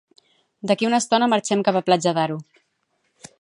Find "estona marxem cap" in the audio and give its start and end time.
1.05-1.77